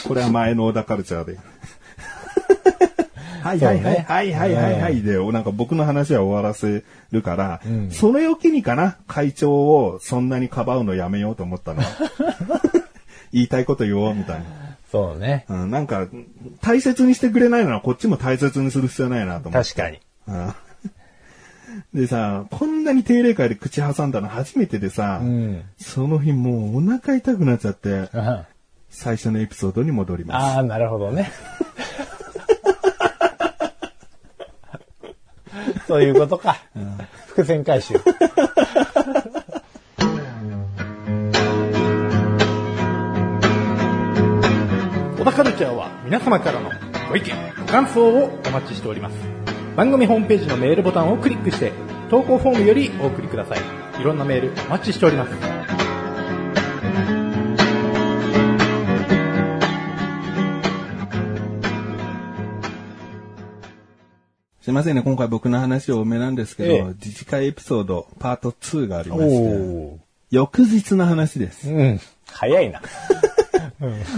[0.07, 1.37] これは前の小田カルチャーで。
[3.43, 11.83] はいはいはい、はいはいはいはいで、なんか僕の話は終わらせるから、んそれを機にかな、会長をそんなにかばうのやめようと思ったの。
[13.31, 14.45] 言いたいこと言おうみたいな。
[14.95, 15.45] そうね。
[15.49, 16.07] うん、なんか、
[16.61, 19.73] 大切にしてくれないならこっちも大切にする必要ないなと思って。
[19.73, 19.99] 確かに。
[20.27, 20.53] うん
[21.93, 25.61] でさ、こんなに定例会で口挟んだの初めてでさ、うん。
[25.77, 28.45] その日もうお腹痛くなっちゃって、あ
[28.89, 30.45] 最初のエピソードに戻ります。
[30.57, 31.29] あー、なるほどね。
[35.87, 36.61] そういうことか。
[37.27, 37.95] 伏線回収。
[45.25, 46.69] 小田カルチャーは皆様からの
[47.09, 49.15] ご意見、ご感想をお待ちしております。
[49.75, 51.71] 番組ホームページのメールボタンをクリックして、
[52.11, 53.59] 投稿フォームよりお送りください。
[53.99, 55.31] いろんなメールお待ちしております。
[64.61, 69.97] すいませんね、今回僕の話多めなんですけど、ええ自治会エピソードパート2がありまして、お
[70.29, 71.71] 翌日の話です。
[71.71, 71.99] うん。
[72.27, 72.79] 早いな。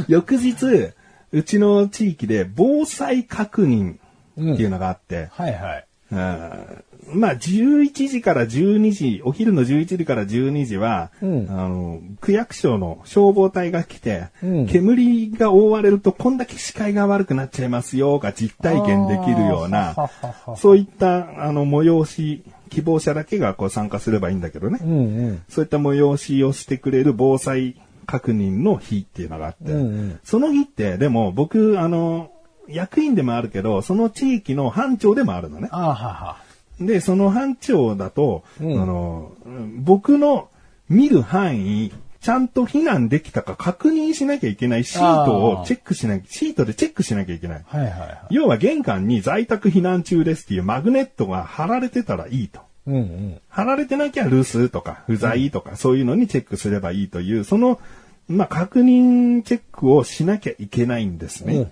[0.08, 0.94] 翌日、
[1.32, 3.98] うちの地域で防災確認っ
[4.36, 5.88] ていうのがあって、はいはい。
[6.12, 6.84] うん。
[7.14, 11.48] まあ、11時から12時、お昼の11時から12時は、うん。
[11.50, 14.68] あの、区役所の消防隊が来て、うん。
[14.68, 19.96] 煙が覆われるとこんだけ視界が悪くなっちゃいますよが実体験できるような
[20.58, 24.80] そういった、あの、催し、希望者だけがこう参加すればいいんだけどね。
[24.82, 25.42] うんうん。
[25.48, 27.76] そういった催しをしてくれる防災
[28.08, 32.32] 確認の日っていうのがあって、うんうんその日って、でも僕、あの、
[32.68, 35.70] 役員でもあるけど、その地域の班長でもあるのね。
[35.72, 36.38] はは。
[36.80, 40.50] で、その班長だと、うんあの、うん僕の
[40.90, 41.92] 見る範囲、
[42.22, 47.66] ちゃんと避難できたか確認しなきゃいけないシートをチェックしなきゃ、シートでチェックしなきゃいけない。
[47.66, 48.22] はいはいはい。
[48.32, 52.62] 要は玄関に在宅避難中ですっていうマグネットが貼られてたらいいと。
[52.88, 53.42] うんうん。
[53.50, 57.80] 貼られてなきゃ留守とか不在とか、そういうのにチェックすればいいという、その、
[58.28, 61.72] まあ、確認チェックをしなきゃいけないんですね。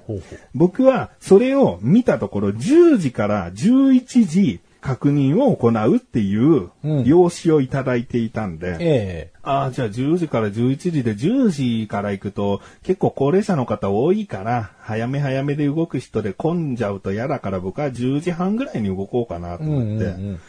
[0.54, 7.04] 僕はそれを見たところ10時から11時確認を行うっていううん。
[7.06, 20.40] 用紙をいただいていたんで、えああ、じゃあ10時から11時で10時から行くと結構高齢者の方多いから、早め早めで動く人で混んじゃうと嫌だから僕は10時半ぐらいに動こうかなと思って、うんうん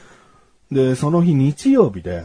[0.70, 2.24] で、その日日曜日で、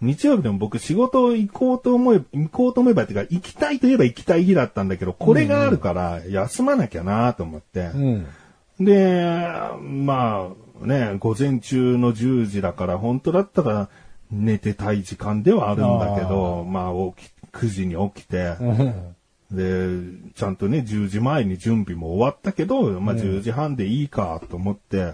[0.00, 8.26] 日曜日でも僕仕事行こうと思えば、行こうと思えばっていうか、行きたいといえば行きたい日だったんだけど、これがあるから休まなきゃなと思って、うん。
[8.80, 9.46] で、
[9.80, 10.50] ま
[10.82, 13.88] あね、午前中の10時だから、本当だったら
[14.30, 19.16] 寝てたい時間ではあるんだけど、まあ起き、9時に起きて、うん。
[19.52, 25.12] で、ちゃんとね、10時前に準備も終わったけど、まあ10時半でいいかと思って、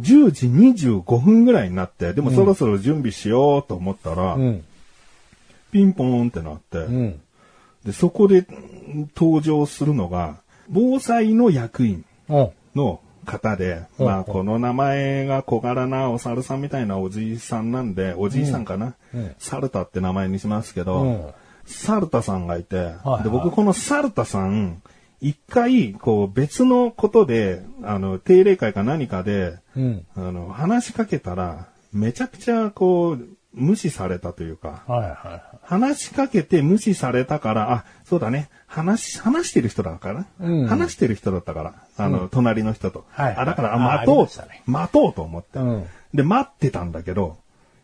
[0.00, 4.64] 10時25分ぐらいになって、でもそろそろ準備しようと思ったら、うん。
[5.70, 7.20] ピンポーンってなって、うん。
[7.84, 10.36] で、そこでん登場するのが、
[10.68, 12.50] 防災の役員うん。
[12.74, 21.26] の方で、うんまあ、この名前が小柄なお猿さんみたいなおじいさんなんで、おじいさんかな、うんサルタって名前にしますけど、うん
[21.64, 24.82] サルタさんがいて、はいで僕このサルタさん、
[25.22, 30.06] 一回、こう別のことで、あの、定例会か何かで、うん。
[30.16, 40.66] あの、話しかけたら、めちゃくちゃこう、無視されたというか、はいは話しかけて無視されたから、あ、そうだね、話し、話してる人だから、うん。
[40.66, 43.04] 話してる人だったから、あの、隣の人と。
[43.10, 45.86] はいあ、だから、ああ待とう、ね待とうと思って、うん。
[46.14, 47.36] で、待ってたんだけど、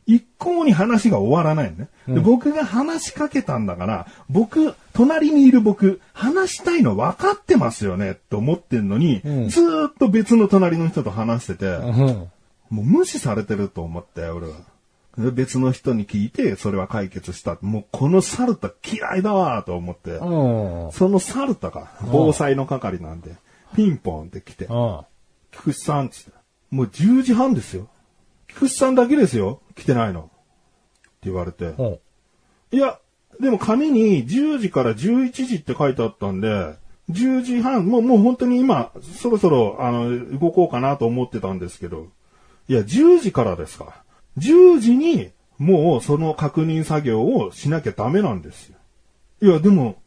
[0.08, 1.88] 一向に話が終わらないのね。
[2.08, 11.68] で僕が話しかけたんだから、僕、隣にいる僕、話したいの分かってますよねって思ってんのに、んずーっと別の隣の人と話してて、い。
[11.68, 12.30] うん。
[12.70, 14.54] もう無視されてると思って、俺は。
[15.18, 17.58] で別の人に聞いて、それは解決した。
[17.60, 20.92] もうこのサルタ嫌いだわと思って、うん。
[20.92, 23.32] そのサルタが防災の係なんで、
[23.76, 25.00] ピンポンって来て、うん。
[25.52, 26.16] 菊池さんって、
[26.70, 27.88] もう10時半ですよ。
[28.58, 29.60] 菊池さんだけですよ。
[29.76, 30.20] 来てないの。
[30.20, 30.30] って
[31.24, 31.98] 言われて、うん。
[32.72, 32.98] いや、
[33.40, 36.76] でも紙に10時から11時って書いてあったんで、
[37.10, 42.08] 10時半、もう、もう本当に今、そろそろ、あの、動こうかなと思ってたんですけど、
[42.68, 44.02] いや、10時からですか。
[44.38, 48.76] 10時に、もうその確認作業をしなきゃダメなんですよ。
[49.40, 50.02] いや、でも、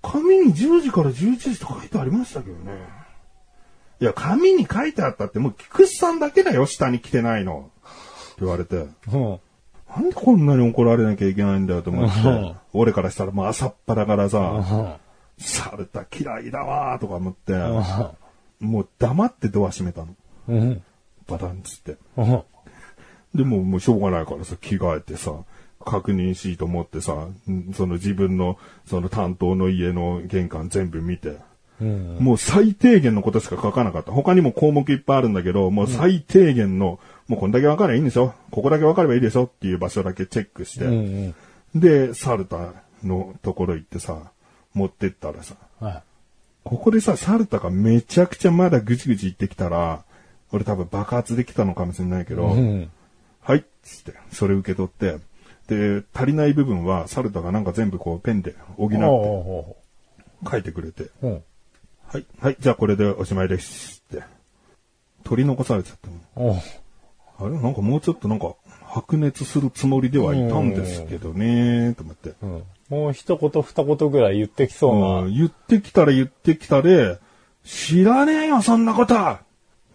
[0.00, 2.72] 紙に10時から11時って書いてありましたけどね。
[4.00, 7.70] いや、紙に書いてあったって、もう菊池さんだけだよ、下に来てないの。
[8.38, 8.86] って言われて。
[9.12, 9.40] うん。
[9.88, 14.94] なんでこんなに怒られなきゃいけないんだよと思っうんて、俺からしたらもう朝っぱらからさ、うん。
[15.38, 20.56] サルタ嫌いだわーとか思って、うもう黙ってドア閉めたの。
[20.56, 20.82] ん。
[21.26, 21.96] バタンっつって。
[22.16, 22.42] うん。
[23.34, 25.32] でももうしょうがないからさ、着替えてさ、
[25.84, 31.36] 確認シート持ってさ、んその自分のその担当の家の玄関全部見て、
[31.80, 32.16] うん。
[32.18, 34.12] もう最低限のことしか書かなかった。
[34.12, 36.98] 他にも項目いっぱいあるんだけど、もう最低限の、
[37.28, 41.34] もうこんだけ分かればいいんでしょここだけ分かればいいでしょっていう場所だけチェックして、うん。
[41.74, 42.72] で、サルタ
[43.04, 44.32] のところ行ってさ、
[44.72, 46.02] 持ってったらさ、はい。
[46.64, 50.04] ここでさ、サルタがめちゃくちゃまだぐちぐち言ってきたら、
[50.52, 52.90] 俺多分爆発できたのかもしれないけど、うん。
[53.42, 55.18] はいっつって、それ受け取って、
[55.68, 59.76] で、足りない部分はサルタがなんか全部こうペンで補ってお
[60.50, 61.42] 書いてくれて、ううん。
[62.06, 64.24] はい、はい、じゃあこれでおしまいですって。
[65.24, 66.62] 取り残されちゃったの。
[67.38, 67.50] あれ？
[67.50, 72.34] なんかもうちょっとなんか白熱するつもりではいたんですけどねと思って。
[72.42, 72.62] うん。
[72.88, 74.98] もう一言二言ぐらい言ってきそうう
[75.28, 75.30] んな。
[75.30, 77.18] 言ってきたら言ってきたで、
[77.64, 79.38] 知らねえよ、そんなことっ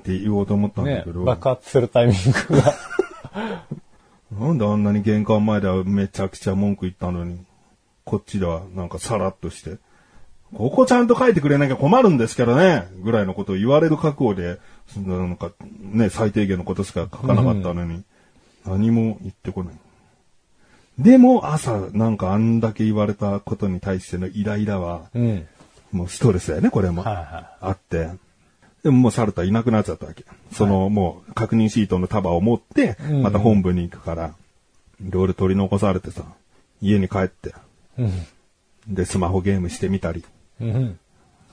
[0.04, 2.16] て言おうと思ったんだねけど、、爆発するタイミン
[2.50, 2.76] グが。
[4.40, 7.40] なんであんなに玄関前ではめちゃくちゃ文句言ったのに、
[8.06, 9.78] こっちではなんかさらっとして、
[10.56, 14.60] ここちゃんと書いてくれなきゃ困るんですけどね、ぐらいのことを言われる覚悟で、
[14.98, 18.04] ななんかね、最低限のことしか書かなかったのに、
[18.66, 19.74] 何も言ってこない。
[21.00, 25.48] でも朝なんかあんだけ言われたことに対してのイライラは、うん。
[25.92, 27.04] もうストレスだよね、これも。
[27.04, 28.10] はいはあって。
[28.84, 30.26] でももうサルタいなくなっちゃったわけ。
[30.52, 34.36] その、もう確認シートの束を持って、うんまた本部に行くから、
[35.00, 36.24] で、俺取り残されてさ、
[36.82, 37.54] 家に帰って、い。
[38.00, 38.12] うん。
[38.88, 40.24] で、スマホゲームしてみたり、
[40.60, 41.00] うん。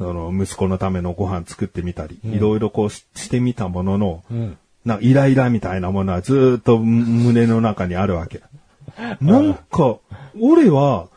[0.01, 4.59] その、息子のためのご飯作ってみたり、いろいろこうししてみたものの、うん。
[4.87, 8.41] なんかイライラみたいなものはずーっと胸の中にあるわけ。
[9.21, 9.99] なんか、
[10.41, 11.09] 俺は、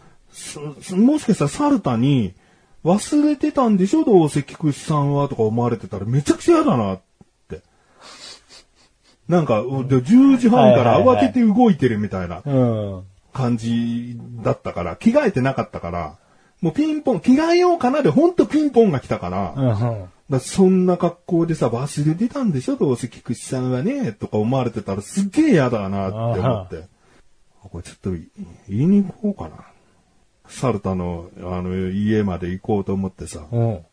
[0.91, 2.33] もしかしたらサルタに
[2.83, 6.99] 忘れてたんでしょどうせ菊池さんはとか思われてたらめちゃくちゃ嫌だなっ
[7.47, 7.61] て。
[9.29, 13.03] なんか、で10時半から慌てて動いてるみたいなうん。
[13.31, 16.15] 感じだったから、着替えてなかったから、
[16.63, 20.05] もうピンポン、着替えようかなでほんとピンポンが来たから、うん。
[20.29, 22.77] だそんな格好でさ、忘れてたんでしょ？
[22.77, 22.95] どう？
[22.95, 26.87] せ菊池さんはね、とか思われてたらすっげえ嫌だなって思って。
[27.69, 28.27] これちょっと言
[28.69, 29.65] いに行こうかな。
[30.47, 33.85] サルタの、あの、家まで行こうと思ってさ、うん。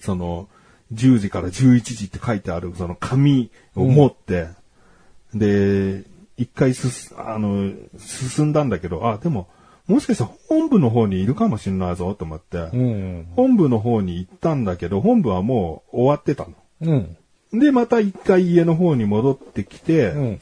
[0.00, 0.48] その、
[0.94, 4.48] 10時から11時って書いてある、その紙を持って、
[5.34, 6.04] で、
[6.38, 9.48] 一回すす、あの、進んだんだけど、あ、でも、
[9.88, 13.28] もしかしたら本部の方にいるかもしれないぞと思って、うん。
[13.34, 16.54] 本部の方に行ったんだけど、本部はもう終わってたの。
[16.82, 17.58] うん。
[17.58, 20.40] で、また一回家の方に戻ってきて、うん。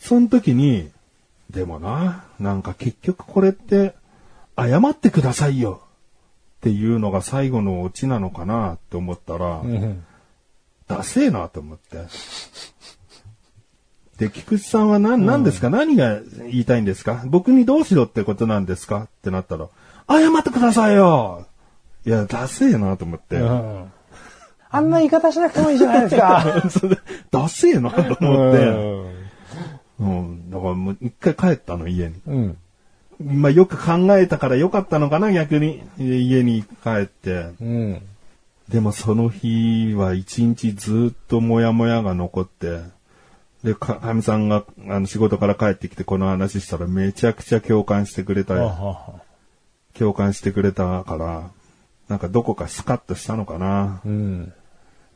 [0.00, 0.90] その時に、
[1.48, 3.94] でもな、なんか結局これって、
[4.58, 5.80] 謝ってくださいよ
[6.58, 10.04] っていうのが最後のオチなのかなって思ったら、うん。
[10.88, 11.98] ダセえなと思って。
[14.22, 16.20] で、菊池さんは何、何ですか、何が
[16.50, 17.22] 言いたいんですか？
[17.26, 19.02] 僕にどうしろってことなんですか？
[19.04, 19.68] ってなったら、
[20.08, 21.46] 謝ってくださいよ
[22.06, 23.36] いや、ダセえなと思って。
[23.36, 23.92] うん。
[24.70, 26.62] あんな言い方しなくてもいいじゃないですか。
[26.70, 26.98] それ
[27.30, 28.64] ダセえなとう思って。
[28.64, 30.06] ん。
[30.06, 30.50] うん。
[30.50, 32.14] だからもう一回帰ったの、家に。
[32.26, 32.56] うん。
[33.24, 35.82] まあよく考えたからよかったのかな、逆に。
[35.98, 37.50] 家に帰って。
[37.60, 38.02] うん。
[38.68, 42.80] でもその日は一日ずっとモヤモヤが残って、
[43.64, 49.22] で、か、かみさんが、あの、仕事から帰ってきてこの話したらめちゃくちゃ共感してくれたよ。
[49.94, 51.50] 共感してくれたから、
[52.08, 54.00] なんかどこかスカッとしたのかな。
[54.04, 54.46] うん。
[54.46, 54.52] だ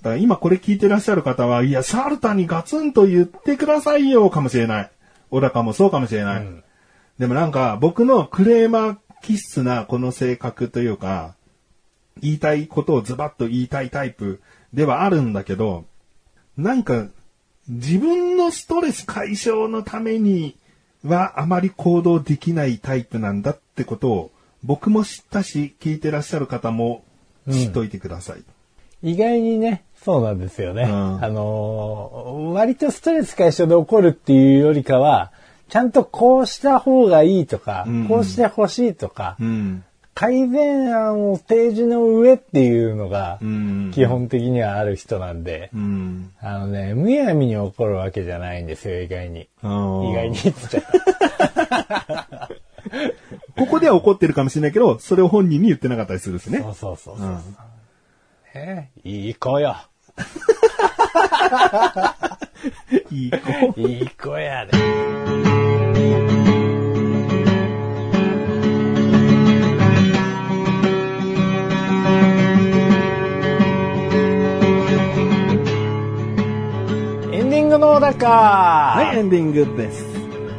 [0.02, 4.90] から今これ聞いてらっしゃる方は、いや、サルタにガツンと言ってくださいよ、かもしれない。
[5.30, 6.42] 小高もそうかもしれない。
[6.42, 6.62] うん
[7.18, 11.34] でもなんか、僕のクレーマー気質なこの性格というか、
[12.20, 14.42] 言いたいことをズバッと言いたいタイプ
[14.74, 15.86] ではあるんだけど、
[16.58, 17.06] なんか、
[17.68, 20.56] 自分のストレス解消のために
[21.04, 24.30] はあまり行動できないタイプなんだってことを、
[24.62, 27.04] 僕も知ったし、聞いてらっしゃる方も
[27.50, 28.42] 知っといてください。
[29.02, 30.84] 意外にね、そうなんですよね。
[30.84, 35.32] うんあのー割とストレス解消で起こるっていうよりかは、
[35.68, 39.84] ちゃんとこうした方がいいとか、うんこうしてほしいとか、うん。
[40.16, 43.90] 改善案を提示の上っていうのがう、ん。
[43.92, 46.32] 基本的にはある人なんで、うん。
[46.40, 49.46] あのね、むやみに起こるわけじゃないんですよ、意外に。
[49.62, 50.36] 意意外に。
[53.58, 56.70] ここでは怒ってるかもしれないけど、それを本人に言ってなかったりするしねそ。
[56.70, 57.26] うそうそうそう。
[57.26, 57.36] うん
[58.54, 59.76] ねいい子よ。
[63.10, 63.74] いい子。
[63.80, 64.72] いい子やで。
[64.78, 65.65] エ
[77.66, 80.04] ングのだかはい、エンディングです。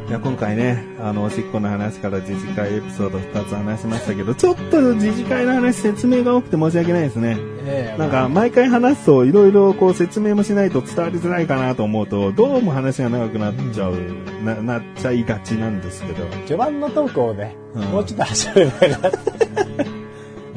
[0.08, 7.36] いや、今回ね、あの、おしっこの話から自治会エピソード2つ話しましたけど、ちょっと自治会の話説明が多くて申し訳ないですね。
[7.66, 13.96] ええなんか、毎回話すと、いろいろこう説明もしないと伝わりづらいかなと思うと、どうも話が長くなっちゃう、
[14.44, 16.26] な、なっちゃいがちなんですけど。
[16.46, 19.18] 序盤のトークをね、うんもうちょっと走ればいいなって。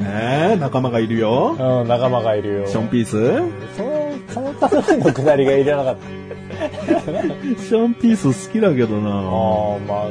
[0.00, 1.56] えー、仲間がいるよ。
[1.58, 2.66] うん、仲間がいるよ。
[2.66, 3.16] ショーンピース？
[4.32, 6.22] その、その例えのくだりがいらなかった。
[6.62, 9.12] ショーンピース好きだけどなあ
[9.76, 10.08] あ、まあ、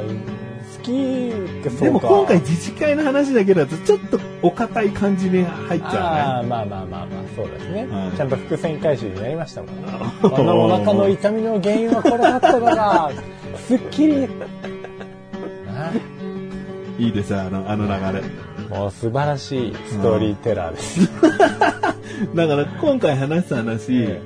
[0.78, 1.30] 好き
[1.62, 1.84] かそうか。
[1.84, 7.82] でも今回自治会の話だけだとちょっとお堅い感じに入っちゃああ、まあまあまあまあ、そうですね。
[7.82, 9.82] うんちゃんと伏線回収になりましたもんね。
[10.22, 13.10] うあのお腹の痛みの原因はこれだったのが、
[13.56, 14.28] すっきり。
[16.98, 18.24] いいですよ、あの、あの流れ。
[18.72, 21.06] もう素晴らしいストーリーテラーです。
[22.34, 24.22] だから今回話した話、え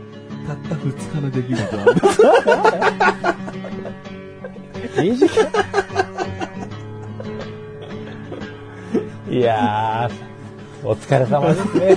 [0.46, 2.22] たった2日の出来事なんです。
[5.02, 5.26] 短
[9.30, 9.36] い。
[9.36, 11.96] いやー、お疲れ様ですね。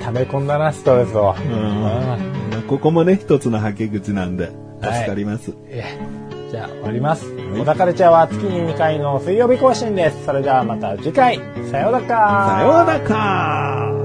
[0.00, 1.34] 溜め込んだな、ストレスを。
[1.34, 2.18] あ
[2.68, 5.52] ここもね、一つのはけ口なんで、はい助かります。
[5.66, 5.98] え
[6.52, 7.41] じゃあ終わります。
[7.54, 10.24] 小田カルチャーは月に2回の水曜日更新です。
[10.24, 11.38] それではまた次回、
[11.70, 12.56] さようなら。
[12.58, 14.01] さようならか